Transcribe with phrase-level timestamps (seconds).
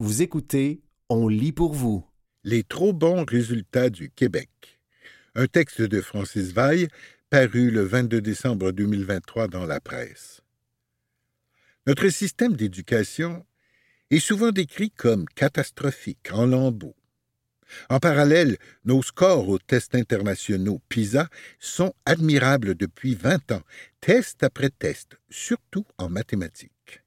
[0.00, 2.06] Vous écoutez On lit pour vous.
[2.44, 4.78] Les trop bons résultats du Québec.
[5.34, 6.86] Un texte de Francis Vaille
[7.30, 10.40] paru le 22 décembre 2023 dans la presse.
[11.88, 13.44] Notre système d'éducation
[14.12, 16.94] est souvent décrit comme catastrophique, en lambeaux.
[17.90, 21.28] En parallèle, nos scores aux tests internationaux PISA
[21.58, 23.62] sont admirables depuis 20 ans,
[24.00, 27.02] test après test, surtout en mathématiques.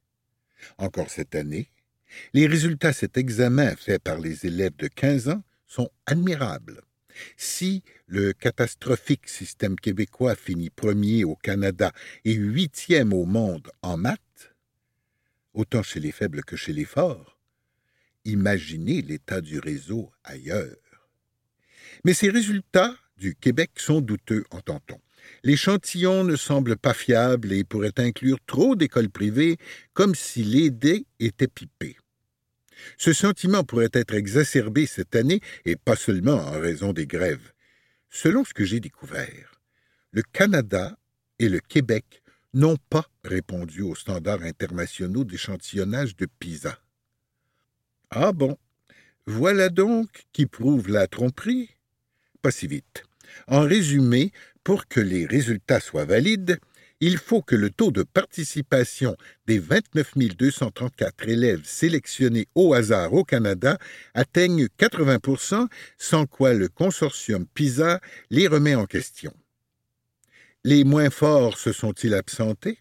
[0.78, 1.72] Encore cette année,
[2.34, 6.82] les résultats de cet examen fait par les élèves de 15 ans sont admirables.
[7.38, 11.92] Si le catastrophique système québécois finit premier au Canada
[12.26, 14.54] et huitième au monde en maths,
[15.54, 17.38] autant chez les faibles que chez les forts,
[18.26, 20.78] imaginez l'état du réseau ailleurs.
[22.06, 25.00] Mais ces résultats du Québec sont douteux, entend-on.
[25.44, 29.58] L'échantillon ne semble pas fiable et pourrait inclure trop d'écoles privées,
[29.94, 31.48] comme si les dés étaient.
[32.98, 37.54] Ce sentiment pourrait être exacerbé cette année, et pas seulement en raison des grèves.
[38.10, 39.62] Selon ce que j'ai découvert,
[40.12, 40.98] le Canada
[41.40, 42.22] et le Québec
[42.54, 46.78] n'ont pas répondu aux standards internationaux d'échantillonnage de PISA.
[48.10, 48.58] Ah bon,
[49.26, 51.70] voilà donc qui prouve la tromperie?
[52.42, 53.04] Pas si vite.
[53.48, 54.34] En résumé,
[54.64, 56.60] pour que les résultats soient valides,
[57.02, 63.24] il faut que le taux de participation des 29 234 élèves sélectionnés au hasard au
[63.24, 63.78] Canada
[64.14, 68.00] atteigne 80% sans quoi le consortium PISA
[68.30, 69.34] les remet en question.
[70.64, 72.78] Les moins forts se sont-ils absentés?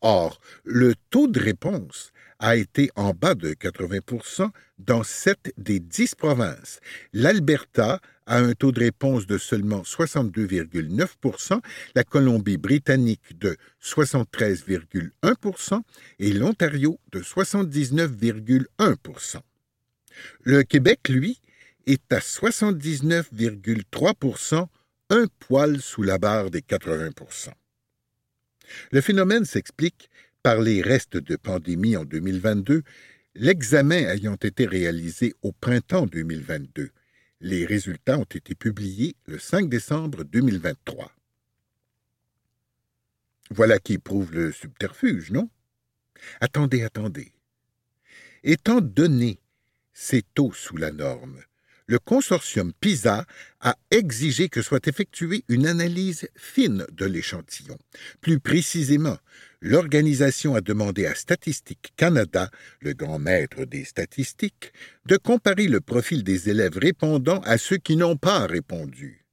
[0.00, 6.14] Or, le taux de réponse a été en bas de 80% dans sept des dix
[6.14, 6.80] provinces.
[7.12, 11.60] L'Alberta a un taux de réponse de seulement 62,9%
[11.94, 15.80] la Colombie-Britannique de 73,1%
[16.18, 19.40] et l'Ontario de 79,1%
[20.42, 21.40] Le Québec, lui,
[21.86, 24.66] est à 79,3%
[25.10, 27.50] un poil sous la barre des 80%
[28.90, 30.10] Le phénomène s'explique
[30.46, 32.84] par les restes de pandémie en 2022,
[33.34, 36.90] l'examen ayant été réalisé au printemps 2022.
[37.40, 41.10] Les résultats ont été publiés le 5 décembre 2023.
[43.50, 45.50] Voilà qui prouve le subterfuge, non?
[46.40, 47.32] Attendez, attendez.
[48.44, 49.40] Étant donné
[49.94, 51.42] ces taux sous la norme,
[51.88, 53.26] le consortium PISA
[53.60, 57.78] a exigé que soit effectuée une analyse fine de l'échantillon.
[58.20, 59.18] Plus précisément,
[59.60, 62.50] l'organisation a demandé à Statistique Canada,
[62.80, 64.72] le grand maître des statistiques,
[65.06, 69.24] de comparer le profil des élèves répondant à ceux qui n'ont pas répondu.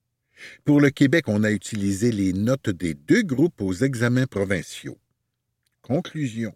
[0.66, 4.98] Pour le Québec, on a utilisé les notes des deux groupes aux examens provinciaux.
[5.82, 6.54] Conclusion.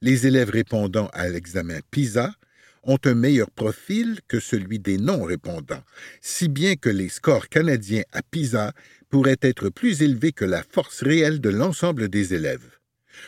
[0.00, 2.34] Les élèves répondant à l'examen PISA
[2.82, 5.82] ont un meilleur profil que celui des non-répondants,
[6.20, 8.72] si bien que les scores canadiens à PISA
[9.14, 12.80] pourraient être plus élevés que la force réelle de l'ensemble des élèves.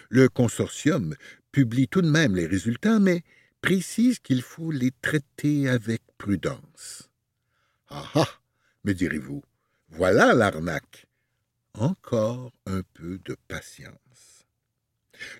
[0.09, 1.15] Le consortium
[1.53, 3.23] publie tout de même les résultats, mais
[3.61, 7.09] précise qu'il faut les traiter avec prudence.
[7.89, 8.29] Ah ah,
[8.83, 9.45] me direz-vous,
[9.91, 11.07] voilà l'arnaque.
[11.75, 14.06] Encore un peu de patience.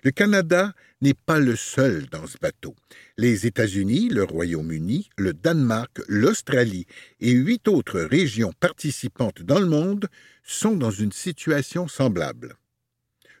[0.03, 2.75] Le Canada n'est pas le seul dans ce bateau.
[3.17, 6.87] Les États-Unis, le Royaume-Uni, le Danemark, l'Australie
[7.19, 10.07] et huit autres régions participantes dans le monde
[10.43, 12.55] sont dans une situation semblable.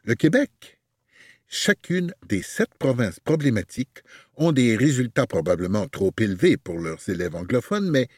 [0.03, 0.77] Le Québec
[1.49, 4.03] Chacune des sept provinces problématiques
[4.35, 8.09] ont des résultats probablement trop élevés pour leurs élèves anglophones, mais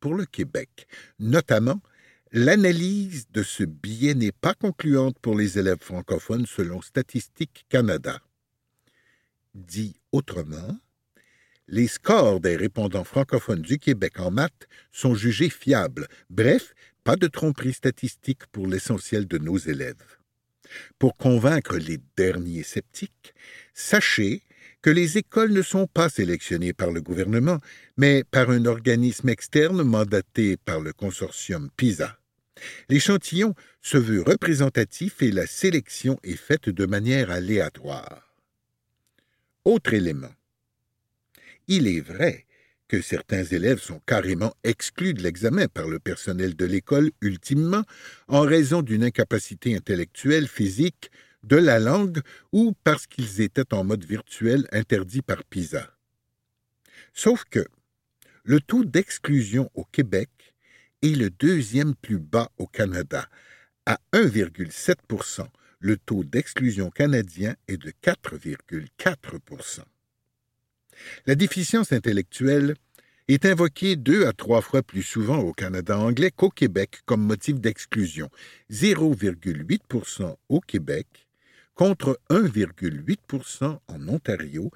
[0.00, 0.88] pour le Québec,
[1.20, 1.80] notamment
[2.34, 8.22] L'analyse de ce billet n'est pas concluante pour les élèves francophones selon Statistique Canada.
[9.54, 10.78] Dit autrement,
[11.68, 16.08] les scores des répondants francophones du Québec en maths sont jugés fiables.
[16.30, 16.72] Bref,
[17.04, 20.16] pas de tromperie statistique pour l'essentiel de nos élèves.
[20.98, 23.34] Pour convaincre les derniers sceptiques,
[23.74, 24.42] sachez
[24.80, 27.58] que les écoles ne sont pas sélectionnées par le gouvernement,
[27.98, 32.18] mais par un organisme externe mandaté par le consortium PISA.
[32.88, 38.34] L'échantillon se veut représentatif et la sélection est faite de manière aléatoire.
[39.64, 40.34] Autre élément.
[41.68, 42.46] Il est vrai
[42.88, 47.84] que certains élèves sont carrément exclus de l'examen par le personnel de l'école ultimement
[48.28, 51.10] en raison d'une incapacité intellectuelle, physique,
[51.42, 52.20] de la langue
[52.52, 55.96] ou parce qu'ils étaient en mode virtuel interdit par PISA.
[57.12, 57.64] Sauf que
[58.44, 60.28] le taux d'exclusion au Québec
[61.02, 63.28] est le deuxième plus bas au Canada,
[63.86, 65.46] à 1,7
[65.80, 69.80] Le taux d'exclusion canadien est de 4,4%
[71.26, 72.76] La déficience intellectuelle
[73.28, 77.60] est invoquée deux à trois fois plus souvent au Canada anglais qu'au Québec comme motif
[77.60, 78.28] d'exclusion,
[78.70, 81.06] 0,8% au Québec
[81.74, 84.70] contre 1,8% en Ontario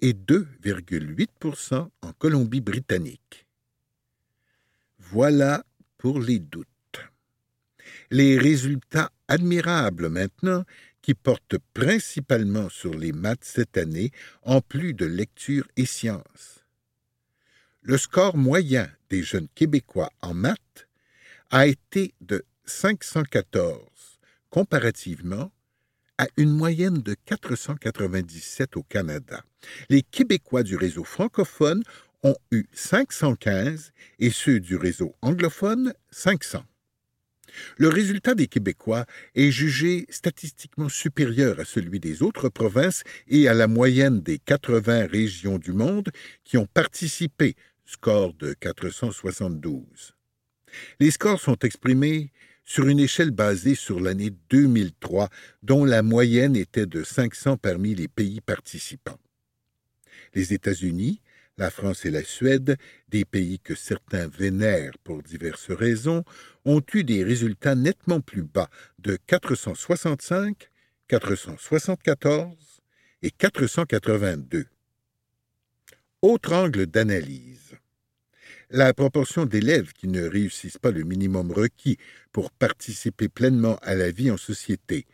[0.00, 3.46] et 2,8% en Colombie-Britannique.
[4.98, 5.64] Voilà
[6.00, 6.66] pour les doutes.
[8.10, 10.64] Les résultats admirables maintenant
[11.02, 14.10] qui portent principalement sur les maths cette année,
[14.42, 16.64] en plus de lecture et sciences.
[17.82, 20.88] Le score moyen des jeunes Québécois en maths
[21.50, 23.78] a été de 514,
[24.48, 25.52] comparativement
[26.16, 29.44] à une moyenne de 497 au Canada.
[29.90, 31.82] Les Québécois du réseau francophone
[32.22, 36.64] ont eu 515 et ceux du réseau anglophone 500.
[37.78, 43.54] Le résultat des Québécois est jugé statistiquement supérieur à celui des autres provinces et à
[43.54, 46.10] la moyenne des 80 régions du monde
[46.44, 47.56] qui ont participé,
[47.86, 50.14] score de 472.
[51.00, 52.30] Les scores sont exprimés
[52.64, 55.28] sur une échelle basée sur l'année 2003,
[55.64, 59.18] dont la moyenne était de 500 parmi les pays participants.
[60.34, 61.20] Les États-Unis,
[61.60, 62.78] la France et la Suède,
[63.10, 66.24] des pays que certains vénèrent pour diverses raisons,
[66.64, 70.70] ont eu des résultats nettement plus bas de 465,
[71.06, 72.56] 474
[73.22, 74.64] et 482.
[76.22, 77.76] Autre angle d'analyse
[78.72, 81.98] la proportion d'élèves qui ne réussissent pas le minimum requis
[82.30, 85.06] pour participer pleinement à la vie en société,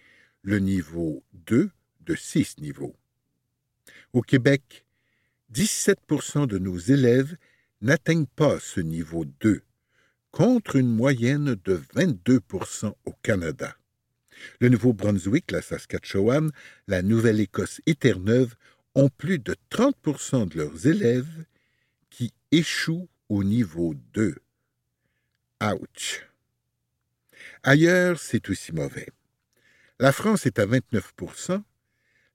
[0.42, 1.70] le niveau 2
[2.02, 2.94] de 6 niveaux.
[4.12, 4.85] Au Québec,
[5.50, 6.00] 17
[6.48, 7.36] de nos élèves
[7.80, 9.62] n'atteignent pas ce niveau 2,
[10.30, 13.76] contre une moyenne de 22% au Canada.
[14.60, 16.50] Le Nouveau-Brunswick, la Saskatchewan,
[16.88, 18.54] la Nouvelle-Écosse et Terre-Neuve
[18.94, 21.44] ont plus de 30% de leurs élèves
[22.10, 24.34] qui échouent au niveau 2.
[25.62, 26.26] Ouch.
[27.62, 29.08] Ailleurs, c'est aussi mauvais.
[29.98, 31.62] La France est à 29%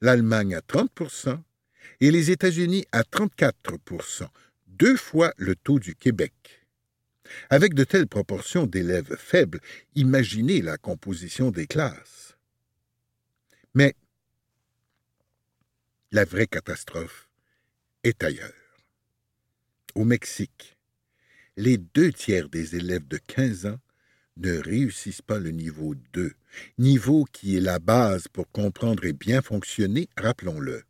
[0.02, 0.90] l'Allemagne à 30
[2.00, 4.28] et les États-Unis à 34%
[4.68, 6.33] deux fois le taux du Québec.
[7.50, 9.62] Avec de telles proportions d'élèves faibles,
[9.95, 12.36] imaginez la composition des classes.
[13.74, 13.95] Mais
[16.12, 17.30] la vraie catastrophe
[18.04, 18.54] est ailleurs.
[19.95, 20.77] Au Mexique,
[21.57, 23.80] les deux tiers des élèves de 15 ans
[24.38, 26.34] ne réussissent pas le niveau 2,
[26.80, 30.84] niveau qui est la base pour comprendre et bien fonctionner, rappelons-le.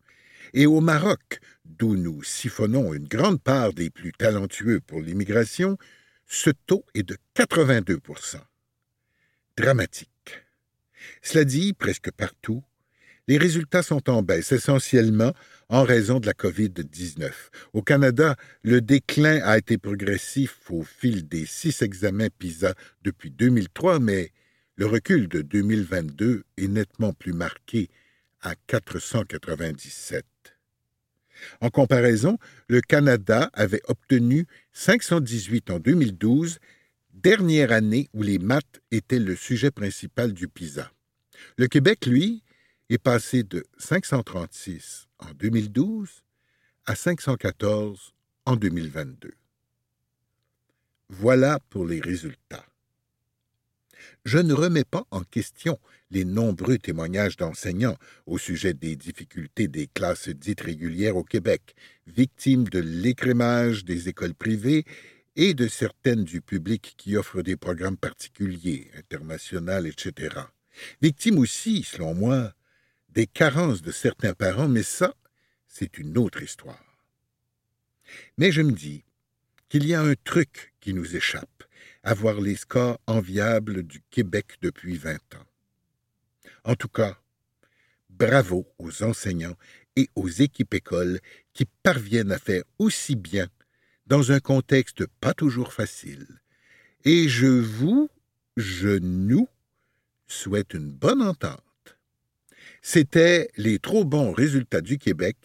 [0.54, 5.78] Et au Maroc, d'où nous siphonnons une grande part des plus talentueux pour l'immigration,
[6.28, 8.38] ce taux est de 82%
[9.58, 10.10] Dramatique.
[11.22, 12.64] Cela dit, presque partout,
[13.28, 15.34] les résultats sont en baisse, essentiellement
[15.70, 17.32] en raison de la COVID-19.
[17.74, 24.00] Au Canada, le déclin a été progressif au fil des six examens PISA depuis 2003,
[24.00, 24.32] mais
[24.76, 27.90] le recul de 2022 est nettement plus marqué
[28.42, 30.26] à 497.
[31.60, 36.60] En comparaison, le Canada avait obtenu 518 en 2012,
[37.14, 40.92] dernière année où les maths étaient le sujet principal du PISA.
[41.58, 42.44] Le Québec, lui,
[42.90, 46.24] est passé de 536 en 2012
[46.86, 48.14] à 514
[48.46, 49.34] en 2022.
[51.10, 52.66] Voilà pour les résultats.
[54.26, 55.80] Je ne remets pas en question
[56.12, 61.76] les nombreux témoignages d'enseignants au sujet des difficultés des classes dites régulières au Québec,
[62.08, 64.86] victimes de l'écrémage des écoles privées
[65.36, 70.36] et de certaines du public qui offrent des programmes particuliers, internationaux, etc.
[71.02, 72.54] Victimes aussi, selon moi,
[73.10, 75.16] des carences de certains parents, mais ça,
[75.68, 76.98] c'est une autre histoire.
[78.38, 79.04] Mais je me dis
[79.70, 81.64] qu'il y a un truc qui nous échappe,
[82.04, 85.46] avoir les scores enviables du Québec depuis vingt ans.
[86.64, 87.18] En tout cas,
[88.10, 89.56] bravo aux enseignants
[89.96, 91.20] et aux équipes écoles
[91.54, 93.48] qui parviennent à faire aussi bien
[94.08, 96.28] dans un contexte pas toujours facile.
[97.04, 98.10] Et je vous,
[98.58, 99.48] je nous,
[100.28, 101.62] souhaite une bonne entente.
[102.82, 105.38] C'était Les trop bons résultats du Québec,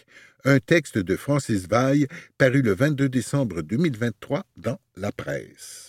[0.45, 2.07] un texte de Francis Vaille
[2.39, 5.86] paru le 22 décembre 2023 dans la presse.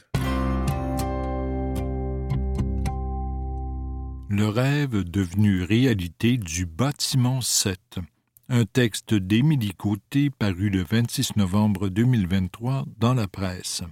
[4.29, 7.99] Le rêve devenu réalité du bâtiment 7.
[8.49, 13.83] Un texte d'Émilie Côté paru le 26 novembre 2023 dans la presse.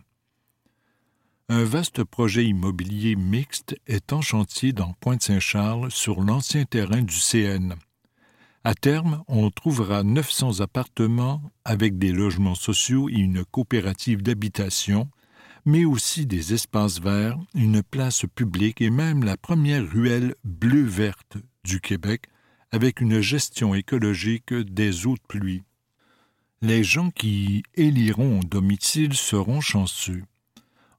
[1.47, 7.75] Un vaste projet immobilier mixte est en chantier dans Pointe-Saint-Charles sur l'ancien terrain du CN.
[8.65, 15.07] À terme, on trouvera 900 appartements avec des logements sociaux et une coopérative d'habitation,
[15.65, 21.81] mais aussi des espaces verts, une place publique et même la première ruelle bleu-verte du
[21.81, 22.27] Québec
[22.71, 25.63] avec une gestion écologique des eaux de pluie.
[26.61, 30.23] Les gens qui éliront domicile seront chanceux.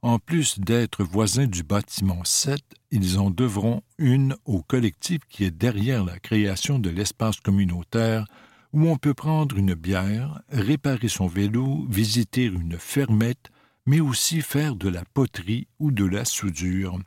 [0.03, 5.51] En plus d'être voisins du bâtiment 7, ils en devront une au collectif qui est
[5.51, 8.27] derrière la création de l'espace communautaire
[8.73, 13.51] où on peut prendre une bière, réparer son vélo, visiter une fermette,
[13.87, 16.99] mais aussi faire de la poterie ou de la soudure.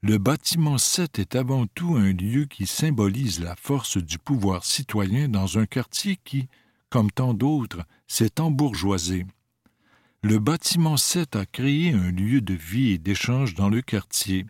[0.00, 5.28] Le bâtiment 7 est avant tout un lieu qui symbolise la force du pouvoir citoyen
[5.28, 6.48] dans un quartier qui,
[6.88, 9.26] comme tant d'autres, s'est embourgeoisé
[10.22, 14.46] le bâtiment 7 a créé un lieu de vie et d'échange dans le quartier.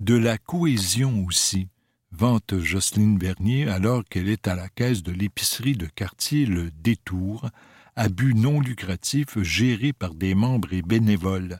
[0.00, 1.68] De la cohésion aussi,
[2.10, 7.48] vante Jocelyne Bernier alors qu'elle est à la caisse de l'épicerie de quartier Le Détour,
[7.96, 11.58] à but non lucratif géré par des membres et bénévoles.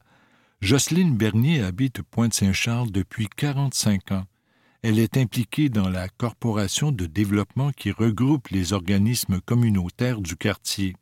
[0.61, 4.27] Jocelyne Bernier habite Pointe-Saint-Charles depuis 45 ans.
[4.83, 10.95] Elle est impliquée dans la corporation de développement qui regroupe les organismes communautaires du quartier.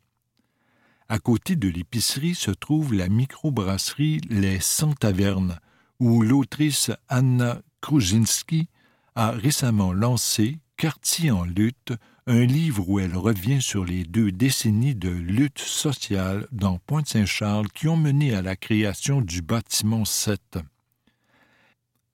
[1.09, 5.59] À côté de l'épicerie se trouve la microbrasserie Les Cent Tavernes,
[5.99, 8.69] où l'autrice Anna Krujinski
[9.15, 11.93] a récemment lancé Quartier en lutte,
[12.27, 17.87] un livre où elle revient sur les deux décennies de lutte sociale dans Pointe-Saint-Charles qui
[17.87, 20.57] ont mené à la création du bâtiment 7.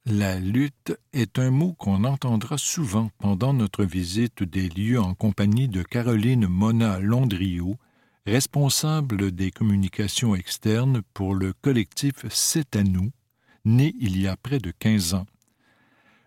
[0.06, 5.70] La lutte est un mot qu'on entendra souvent pendant notre visite des lieux en compagnie
[5.70, 7.78] de Caroline Mona Londrio,
[8.26, 13.12] responsable des communications externes pour le collectif C'est à nous,
[13.64, 15.28] né il y a près de quinze ans.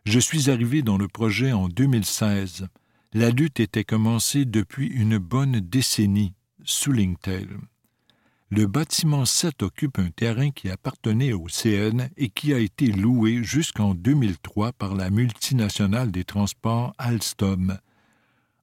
[0.07, 2.69] Je suis arrivé dans le projet en 2016.
[3.17, 7.59] La lutte était commencée depuis une bonne décennie, souligne-t-elle.
[8.51, 13.45] Le bâtiment 7 occupe un terrain qui appartenait au CN et qui a été loué
[13.45, 17.79] jusqu'en 2003 par la multinationale des transports Alstom.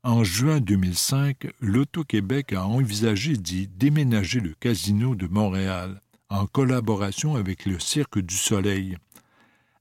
[0.03, 7.65] En juin 2005, l'Auto-Québec a envisagé d'y déménager le casino de Montréal, en collaboration avec
[7.65, 8.97] le Cirque du Soleil.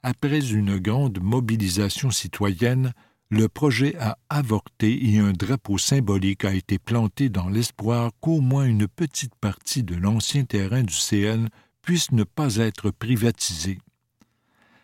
[0.05, 2.93] Après une grande mobilisation citoyenne,
[3.31, 8.65] le projet a avorté et un drapeau symbolique a été planté dans l'espoir qu'au moins
[8.65, 11.49] une petite partie de l'ancien terrain du CN
[11.83, 13.79] puisse ne pas être privatisée.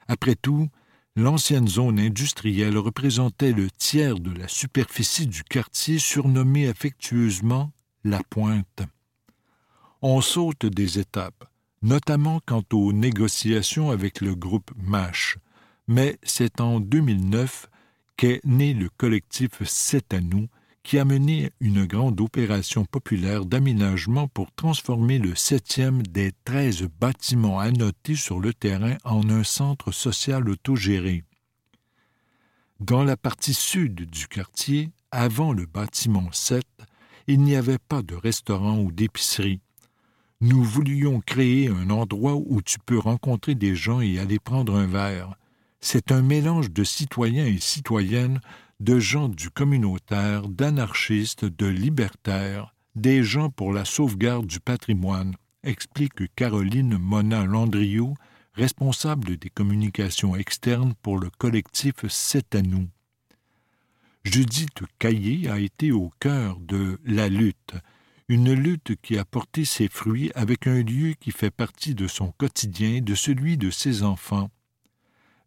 [0.09, 0.69] Après tout,
[1.19, 7.73] L'ancienne zone industrielle représentait le tiers de la superficie du quartier surnommé affectueusement
[8.05, 8.83] la Pointe.
[10.03, 11.49] On saute des étapes,
[11.81, 15.39] notamment quant aux négociations avec le groupe MASH,
[15.89, 17.71] mais c'est en 2009
[18.17, 20.49] qu'est né le collectif C'est à nous,
[20.83, 27.59] qui a mené une grande opération populaire d'aménagement pour transformer le septième des treize bâtiments
[27.59, 31.25] annotés sur le terrain en un centre social autogéré.
[32.79, 36.65] Dans la partie sud du quartier, avant le bâtiment 7,
[37.27, 39.61] il n'y avait pas de restaurant ou d'épicerie.
[40.41, 44.87] Nous voulions créer un endroit où tu peux rencontrer des gens et aller prendre un
[44.87, 45.37] verre.
[45.89, 48.41] C'est un mélange de citoyens et citoyennes
[48.81, 56.35] de gens du communautaire, d'anarchistes, de libertaires, des gens pour la sauvegarde du patrimoine, explique
[56.35, 58.15] Caroline Mona Landriot,
[58.55, 62.89] responsable des communications externes pour le collectif C'est à nous.
[64.25, 67.75] Judith Caillé a été au cœur de la lutte,
[68.29, 72.33] une lutte qui a porté ses fruits avec un lieu qui fait partie de son
[72.33, 74.51] quotidien, de celui de ses enfants.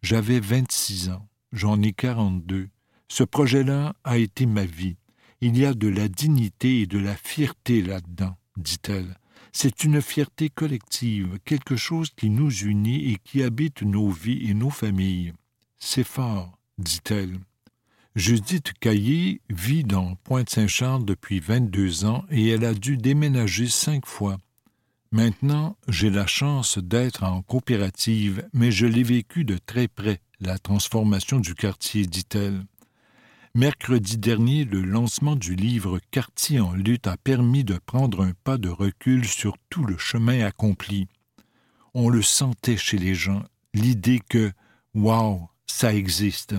[0.02, 2.70] J'avais vingt-six ans, j'en ai quarante-deux.
[3.08, 4.98] Ce projet-là a été ma vie.
[5.42, 9.18] Il y a de la dignité et de la fierté là-dedans, dit-elle.
[9.52, 14.54] C'est une fierté collective, quelque chose qui nous unit et qui habite nos vies et
[14.54, 15.34] nos familles.
[15.80, 17.40] C'est fort, dit-elle.
[18.16, 24.38] Judith Caillé vit dans Pointe-Saint-Charles depuis vingt-deux ans et elle a dû déménager cinq fois.
[25.12, 30.60] Maintenant, j'ai la chance d'être en coopérative, mais je l'ai vécu de très près, la
[30.60, 32.64] transformation du quartier, dit-elle.
[33.56, 38.60] Mercredi dernier, le lancement du livre Quartier en lutte a permis de prendre un pas
[38.60, 41.08] de recul sur tout le chemin accompli.
[41.96, 44.52] On le sentait chez les gens, l'idée que
[44.94, 46.54] Waouh, ça existe.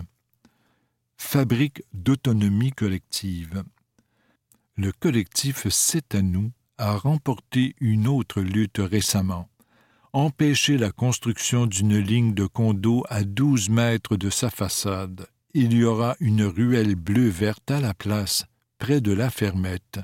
[1.17, 3.63] Fabrique d'autonomie collective.
[4.77, 6.51] Le collectif C'est à nous
[6.81, 9.49] a remporté une autre lutte récemment
[10.13, 15.85] empêcher la construction d'une ligne de condos à douze mètres de sa façade il y
[15.85, 18.45] aura une ruelle bleu-verte à la place,
[18.79, 19.99] près de la fermette.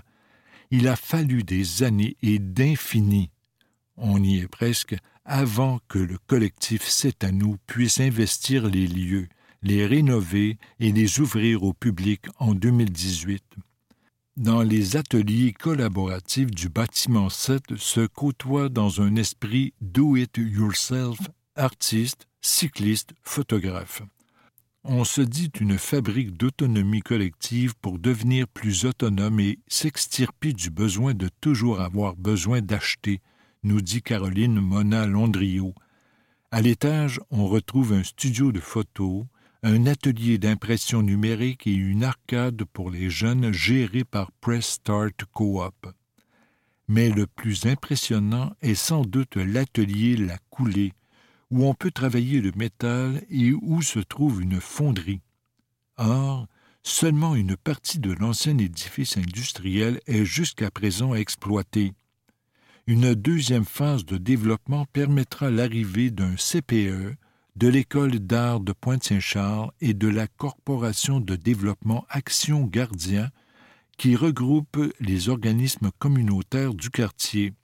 [0.71, 3.30] Il a fallu des années et d'infini,
[3.97, 9.28] on y est presque, avant que le collectif C'est à nous puisse investir les lieux,
[9.62, 13.42] les rénover et les ouvrir au public en 2018.
[14.37, 21.19] Dans les ateliers collaboratifs du bâtiment 7 se côtoient dans un esprit do-it-yourself
[21.55, 24.02] artistes, cyclistes, photographes.
[24.85, 31.14] On se dit une fabrique d'autonomie collective pour devenir plus autonome et s'extirper du besoin
[31.14, 33.23] de toujours avoir besoin d'acheter,
[33.62, 35.73] nous dit Caroline Mona Londrio.
[36.50, 39.25] À l'étage, on retrouve un studio de photos,
[39.68, 45.88] un atelier d'impression numérique et une arcade pour les jeunes gérée par Press Start Coop.
[46.87, 50.92] Mais le plus impressionnant est sans doute l'atelier La Coulée,
[51.50, 55.20] où on peut travailler le métal et où se trouve une fonderie.
[55.96, 56.46] Or,
[56.85, 61.92] seulement une partie de l'ancien édifice industriel est jusqu'à présent exploitée.
[62.87, 67.16] Une deuxième phase de développement permettra l'arrivée d'un CPE,
[67.56, 73.30] de l'École d'art de Pointe-Saint-Charles et de la Corporation de développement Action Gardien,
[73.96, 77.54] qui regroupe les organismes communautaires du quartier.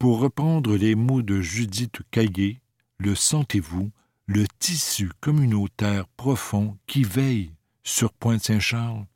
[0.00, 2.60] Pour reprendre les mots de Judith Caillé,
[2.98, 3.92] le sentez-vous,
[4.26, 7.52] le tissu communautaire profond qui veille
[7.84, 9.06] sur Pointe-Saint-Charles?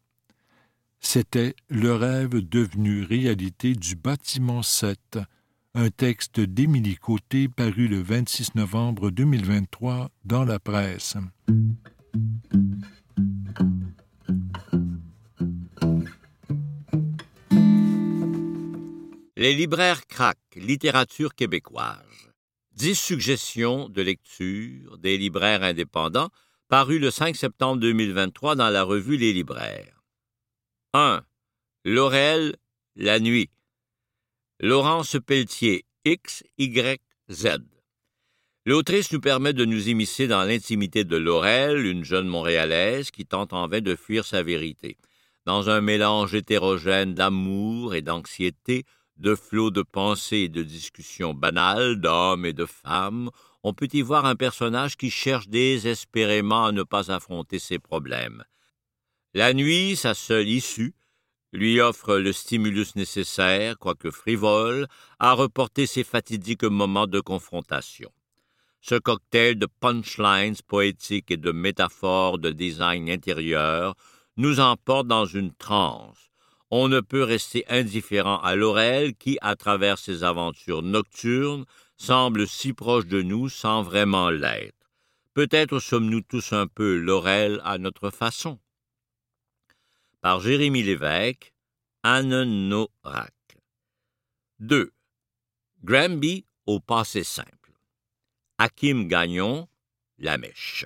[1.00, 5.18] C'était le rêve devenu réalité du bâtiment 7,
[5.74, 11.16] un texte d'Émilie Côté paru le 26 novembre 2023 dans la presse.
[19.36, 22.04] Les libraires craquent, littérature québécoise.
[22.72, 26.30] Dix suggestions de lecture des libraires indépendants
[26.68, 30.02] parues le 5 septembre 2023 dans la revue Les libraires.
[30.94, 31.22] 1.
[31.84, 32.56] Laurel,
[32.96, 33.50] La nuit.
[34.62, 37.00] Laurence Pelletier, X, Y,
[37.30, 37.60] Z.
[38.66, 43.54] L'autrice nous permet de nous immiscer dans l'intimité de Laurel, une jeune Montréalaise qui tente
[43.54, 44.98] en vain de fuir sa vérité.
[45.46, 48.84] Dans un mélange hétérogène d'amour et d'anxiété,
[49.16, 53.30] de flots de pensées et de discussions banales d'hommes et de femmes,
[53.62, 58.44] on peut y voir un personnage qui cherche désespérément à ne pas affronter ses problèmes.
[59.32, 60.92] La nuit, sa seule issue,
[61.52, 64.86] lui offre le stimulus nécessaire, quoique frivole,
[65.18, 68.10] à reporter ses fatidiques moments de confrontation.
[68.80, 73.94] Ce cocktail de punchlines poétiques et de métaphores de design intérieur
[74.36, 76.30] nous emporte dans une transe,
[76.70, 81.64] on ne peut rester indifférent à Laurel qui, à travers ses aventures nocturnes,
[81.96, 84.92] semble si proche de nous sans vraiment l'être.
[85.34, 88.58] Peut-être sommes-nous tous un peu Laurel à notre façon.
[90.22, 91.54] Par Jérémie Lévesque,
[92.02, 93.32] Anne Norac.
[94.58, 94.92] 2.
[95.82, 97.72] Granby au passé simple.
[98.58, 99.66] Hakim Gagnon,
[100.18, 100.84] La Mèche.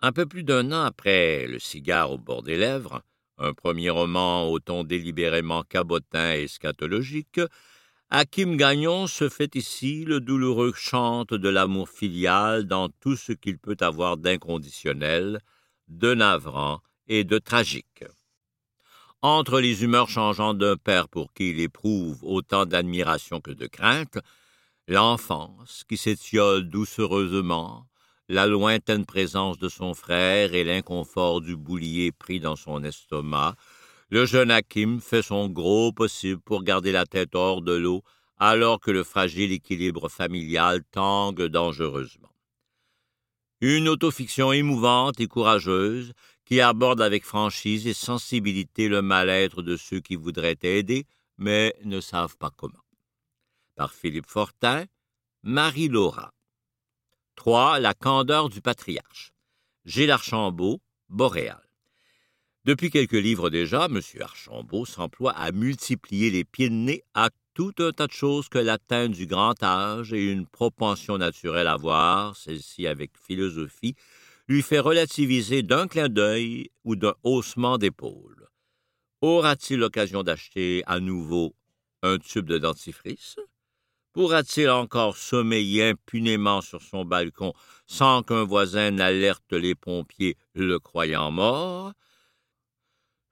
[0.00, 3.02] Un peu plus d'un an après Le cigare au bord des lèvres,
[3.36, 7.42] un premier roman au ton délibérément cabotin et scatologique,
[8.08, 13.58] Hakim Gagnon se fait ici le douloureux chante de l'amour filial dans tout ce qu'il
[13.58, 15.40] peut avoir d'inconditionnel,
[15.88, 18.04] de navrant et de tragique.
[19.22, 24.18] Entre les humeurs changeantes d'un père pour qui il éprouve autant d'admiration que de crainte,
[24.86, 27.86] l'enfance qui s'étiole doucereusement,
[28.28, 33.54] la lointaine présence de son frère et l'inconfort du boulier pris dans son estomac,
[34.10, 38.02] le jeune Hakim fait son gros possible pour garder la tête hors de l'eau
[38.38, 42.28] alors que le fragile équilibre familial tangue dangereusement.
[43.60, 46.12] Une autofiction émouvante et courageuse
[46.44, 51.06] qui aborde avec franchise et sensibilité le mal-être de ceux qui voudraient aider
[51.38, 52.84] mais ne savent pas comment.
[53.76, 54.84] Par Philippe Fortin,
[55.42, 56.32] Marie Laura.
[57.36, 57.80] 3.
[57.80, 59.32] La candeur du patriarche.
[59.84, 61.60] Gilles Archambault, Boréal.
[62.64, 64.00] Depuis quelques livres déjà, M.
[64.20, 68.58] Archambault s'emploie à multiplier les pieds de nez à tout un tas de choses que
[68.58, 73.94] l'atteinte du grand âge et une propension naturelle à voir, celle-ci avec philosophie,
[74.48, 78.48] lui fait relativiser d'un clin d'œil ou d'un haussement d'épaule.
[79.20, 81.54] Aura-t-il l'occasion d'acheter à nouveau
[82.02, 83.36] un tube de dentifrice?
[84.12, 87.52] Pourra-t-il encore sommeiller impunément sur son balcon
[87.86, 91.92] sans qu'un voisin n'alerte les pompiers le croyant mort?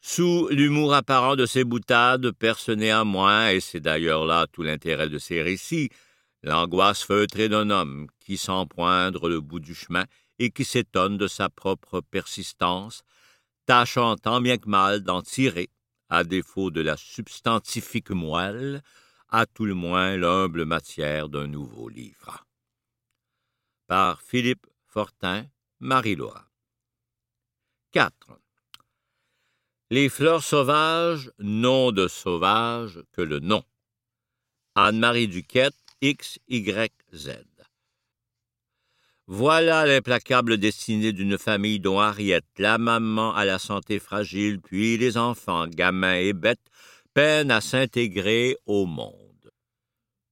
[0.01, 5.18] Sous l'humour apparent de ses boutades perce néanmoins, et c'est d'ailleurs là tout l'intérêt de
[5.18, 5.90] ces récits,
[6.42, 10.05] l'angoisse feutrée d'un homme qui, sans poindre le bout du chemin,
[10.38, 13.03] et qui s'étonne de sa propre persistance,
[13.66, 15.71] tâchant tant bien que mal d'en tirer,
[16.09, 18.83] à défaut de la substantifique moelle,
[19.29, 22.45] à tout le moins l'humble matière d'un nouveau livre.
[23.87, 25.47] Par Philippe Fortin,
[25.81, 26.47] Marie-Laura.
[27.92, 28.12] 4.
[29.90, 33.64] Les fleurs sauvages n'ont de sauvage que le nom.
[34.75, 37.45] Anne-Marie Duquette, XYZ.
[39.29, 45.17] Voilà l'implacable destinée d'une famille dont Harriet, la maman à la santé fragile, puis les
[45.17, 46.59] enfants, gamins et bêtes,
[47.15, 49.53] peinent à s'intégrer au monde.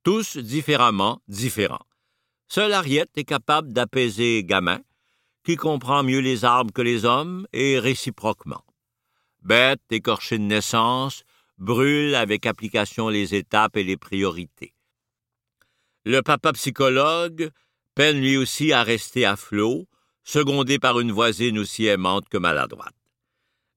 [0.02, 1.86] Tous différemment différents.
[2.48, 4.80] Seule Harriet est capable d'apaiser gamin,
[5.44, 8.64] qui comprend mieux les arbres que les hommes, et réciproquement.
[9.42, 11.22] Bête, écorchée de naissance,
[11.58, 14.74] brûle avec application les étapes et les priorités.
[16.04, 17.50] Le papa psychologue
[18.00, 19.86] peine lui aussi à rester à flot,
[20.24, 22.96] secondé par une voisine aussi aimante que maladroite.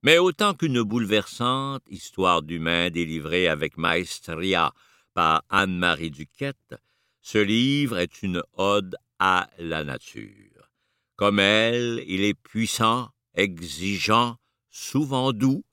[0.02, 4.72] Mais autant qu'une bouleversante histoire d'humain délivrée avec maestria
[5.14, 6.76] par Anne-Marie Duquette,
[7.20, 10.72] ce livre est une ode à la nature.
[11.18, 14.38] Comme elle, il est puissant, exigeant,
[14.70, 15.66] souvent doux,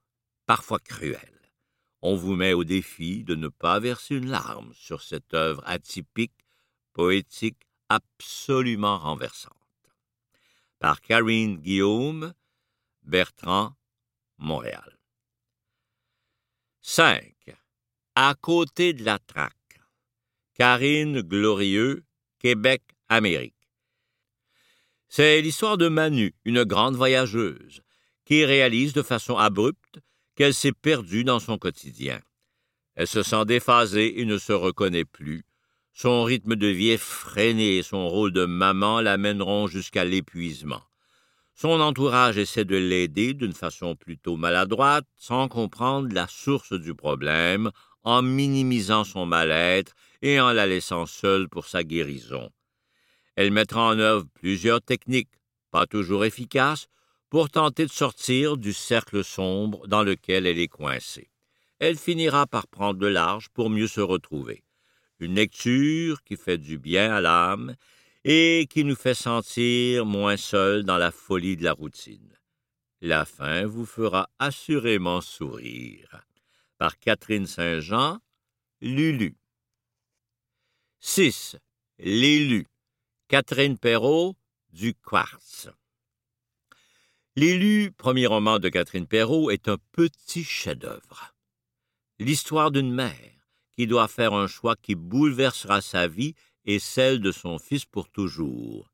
[0.47, 1.41] parfois cruel.
[2.03, 6.49] On vous met au défi de ne pas verser une larme sur cette œuvre atypique,
[6.95, 9.53] poétique, absolument renversante.
[10.79, 12.33] Par Karine Guillaume,
[13.03, 13.75] Bertrand,
[14.39, 14.99] Montréal.
[16.81, 17.35] 5.
[18.15, 19.55] À côté de la traque.
[20.55, 22.05] Karine Glorieux,
[22.39, 23.55] Québec, Amérique.
[25.09, 27.83] C'est l'histoire de Manu, une grande voyageuse,
[28.25, 29.99] qui réalise de façon abrupte
[30.37, 32.21] qu'elle s'est perdue dans son quotidien.
[32.95, 35.45] Elle se sent déphasée et ne se reconnaît plus,
[35.93, 40.83] son rythme de vie est freiné et son rôle de maman l'amèneront jusqu'à l'épuisement.
[41.55, 47.71] Son entourage essaie de l'aider d'une façon plutôt maladroite, sans comprendre la source du problème,
[48.03, 52.51] en minimisant son mal-être et en la laissant seule pour sa guérison.
[53.37, 55.39] Elle mettra en œuvre plusieurs techniques,
[55.71, 56.87] pas toujours efficaces,
[57.29, 61.31] pour tenter de sortir du cercle sombre dans lequel elle est coincée.
[61.79, 64.65] Elle finira par prendre le large pour mieux se retrouver
[65.21, 67.77] une lecture qui fait du bien à l'âme
[68.25, 72.39] et qui nous fait sentir moins seuls dans la folie de la routine.
[73.01, 76.27] La fin vous fera assurément sourire.
[76.79, 78.19] Par Catherine Saint-Jean,
[78.81, 79.37] Lulu.
[81.01, 81.57] 6.
[81.99, 82.67] L'élu.
[83.29, 84.37] Catherine Perrault,
[84.73, 85.69] du Quartz.
[87.37, 91.35] L'élu, premier roman de Catherine Perrault, est un petit chef-d'œuvre.
[92.19, 93.30] L'histoire d'une mère
[93.81, 96.35] qui doit faire un choix qui bouleversera sa vie
[96.67, 98.93] et celle de son fils pour toujours.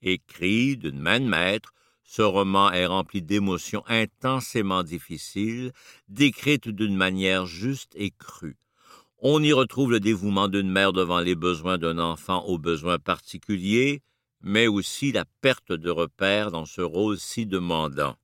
[0.00, 5.72] Écrit d'une main de maître, ce roman est rempli d'émotions intensément difficiles,
[6.08, 8.56] décrites d'une manière juste et crue.
[9.18, 14.00] On y retrouve le dévouement d'une mère devant les besoins d'un enfant aux besoins particuliers,
[14.40, 18.16] mais aussi la perte de repères dans ce rôle si demandant.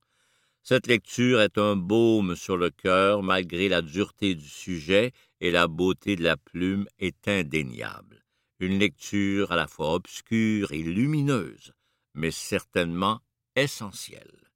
[0.62, 5.68] Cette lecture est un baume sur le cœur malgré la dureté du sujet et la
[5.68, 8.24] beauté de la plume est indéniable.
[8.61, 11.72] Une lecture à la fois obscure et lumineuse,
[12.14, 13.20] mais certainement
[13.55, 14.51] essentielle.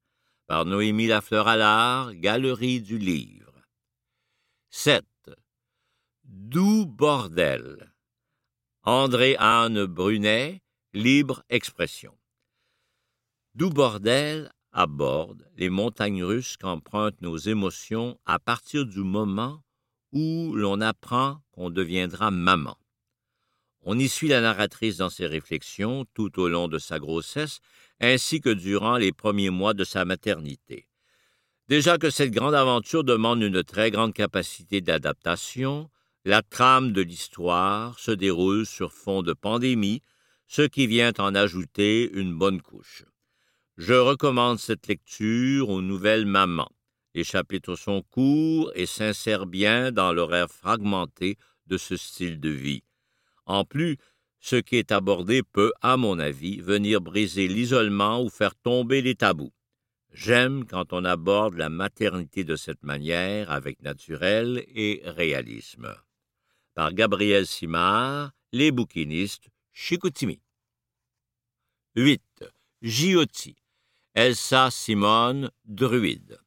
[0.47, 3.63] Par Noémie Lafleur Allard, Galerie du Livre.
[4.71, 5.05] 7.
[6.25, 7.93] Doux bordel.
[8.83, 10.61] André-Anne Brunet,
[10.93, 12.19] Libre expression.
[13.55, 19.63] Doux bordel aborde les montagnes russes qu'empruntent nos émotions à partir du moment
[20.13, 22.77] où l'on apprend qu'on deviendra maman.
[23.85, 27.61] On y suit la narratrice dans ses réflexions tout au long de sa grossesse,
[28.01, 30.87] ainsi que durant les premiers mois de sa maternité.
[31.69, 35.91] Déjà que cette grande aventure demande une très grande capacité d'adaptation,
[36.25, 40.03] la trame de l'histoire se déroule sur fond de pandémie,
[40.47, 43.05] ce qui vient en ajouter une bonne couche.
[43.79, 46.71] Je recommande cette lecture aux nouvelles mamans.
[47.15, 52.83] Les chapitres sont courts et s'insèrent bien dans l'horaire fragmenté de ce style de vie.
[53.47, 53.97] En plus,
[54.41, 59.15] ce qui est abordé peut, à mon avis, venir briser l'isolement ou faire tomber les
[59.15, 59.53] tabous.
[60.11, 65.95] J'aime quand on aborde la maternité de cette manière, avec naturel et réalisme.
[66.75, 70.41] Par Gabriel Simard, Les bouquinistes, Chicoutimi.
[71.97, 72.23] 8.
[72.83, 73.57] Giotti.
[74.15, 76.42] Elsa Simone, druide.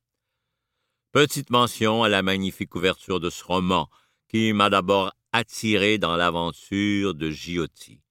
[1.16, 3.90] Petite mention à la magnifique couverture de ce roman,
[4.28, 8.02] qui m'a d'abord attiré dans l'aventure de Giotti.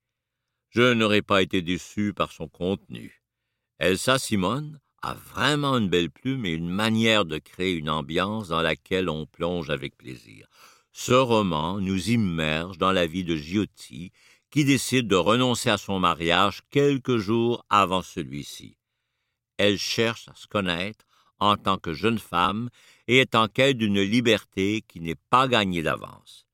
[0.71, 3.21] Je n'aurais pas été déçu par son contenu.
[3.77, 8.63] Elsa Simone a vraiment une belle plume et une manière de créer une ambiance dans
[8.63, 10.47] laquelle on plonge avec plaisir.
[10.91, 14.13] Ce roman nous immerge dans la vie de Giotti,
[14.49, 18.79] qui décide de renoncer à son mariage quelques jours avant celui-ci.
[19.57, 21.05] Elle cherche à se connaître
[21.39, 22.69] en tant que jeune femme
[23.07, 26.45] et est en quête d'une liberté qui n'est pas gagnée d'avance.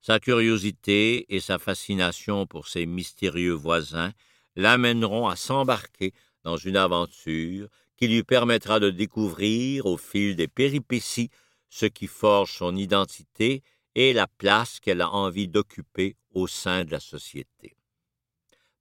[0.00, 4.12] Sa curiosité et sa fascination pour ses mystérieux voisins
[4.56, 11.30] l'amèneront à s'embarquer dans une aventure qui lui permettra de découvrir au fil des péripéties
[11.68, 13.62] ce qui forge son identité
[13.94, 17.76] et la place qu'elle a envie d'occuper au sein de la société.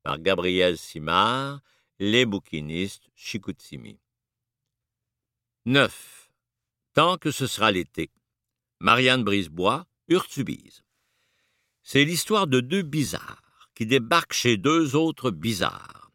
[0.02, 1.62] Par Gabriel Simard,
[2.00, 4.03] Les bouquinistes Chicoutimi.
[5.66, 6.30] 9.
[6.94, 8.12] Tant que ce sera l'été.
[8.82, 10.84] Marianne Brisebois, Urtubise.
[11.84, 16.12] C'est l'histoire de deux bizarres qui débarquent chez deux autres bizarres.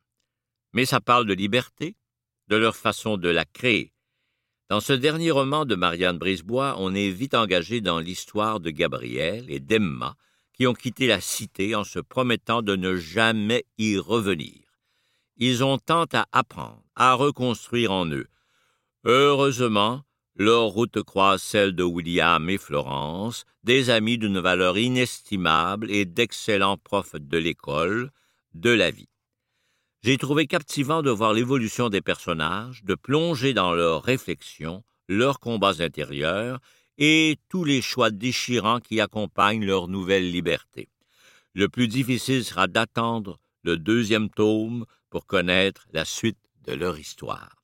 [0.75, 1.97] Mais ça parle de liberté,
[2.49, 3.95] de leur façon de la créer.
[4.69, 9.47] Dans ce dernier roman de Marianne Brisebois, on est vite engagé dans l'histoire de Gabriel
[9.49, 10.15] et d'Emma,
[10.53, 14.61] qui ont quitté la cité en se promettant de ne jamais y revenir.
[15.39, 18.29] Ils ont tant à apprendre, à reconstruire en eux.
[19.11, 20.03] Heureusement,
[20.37, 26.77] leur route croise celle de William et Florence, des amis d'une valeur inestimable et d'excellents
[26.77, 28.11] profs de l'école,
[28.53, 29.09] de la vie.
[30.03, 35.81] J'ai trouvé captivant de voir l'évolution des personnages, de plonger dans leurs réflexions, leurs combats
[35.81, 36.61] intérieurs
[36.99, 40.91] et tous les choix déchirants qui accompagnent leur nouvelle liberté.
[41.55, 47.58] Le plus difficile sera d'attendre le deuxième tome pour connaître la suite de leur histoire.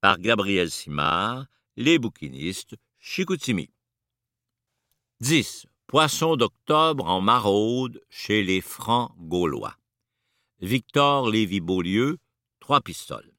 [0.00, 1.44] Par Gabriel Simard,
[1.76, 3.68] Les bouquinistes, Chicoutimi.
[5.20, 5.66] 10.
[5.86, 9.76] Poisson d'octobre en maraude chez les Francs gaulois.
[10.62, 12.16] Victor Lévy-Beaulieu,
[12.60, 13.30] trois pistoles.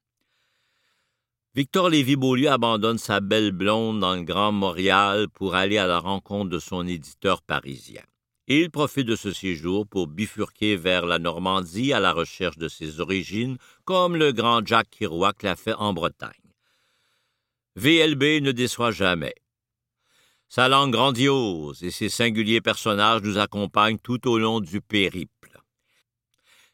[1.55, 6.51] Victor Lévy-Beaulieu abandonne sa belle blonde dans le Grand Montréal pour aller à la rencontre
[6.51, 8.03] de son éditeur parisien.
[8.45, 12.99] Il profite de ce séjour pour bifurquer vers la Normandie à la recherche de ses
[12.99, 16.40] origines, comme le grand Jack Kerouac l'a fait en Bretagne.
[17.77, 19.35] VLB ne déçoit jamais.
[20.49, 25.57] Sa langue grandiose et ses singuliers personnages nous accompagnent tout au long du périple.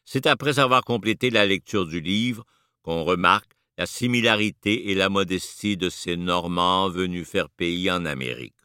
[0.04, 2.44] C'est après avoir complété la lecture du livre
[2.82, 8.56] qu'on remarque la similarité et la modestie de ces Normands venus faire pays en Amérique,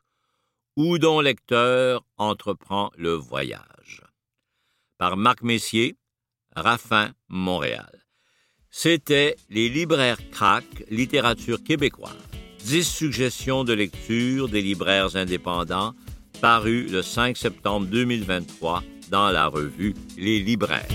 [0.76, 4.02] où dont lecteur entreprend le voyage.
[4.98, 5.96] Par Marc Messier,
[6.56, 8.03] Raffin, Montréal.
[8.76, 12.18] C'était Les libraires crack, littérature québécoise.
[12.66, 15.94] Dix suggestions de lecture des libraires indépendants,
[16.42, 18.82] paru le 5 septembre 2023
[19.12, 20.88] dans la revue Les libraires.